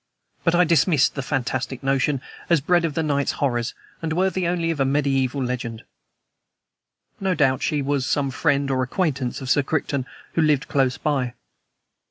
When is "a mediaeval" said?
4.79-5.43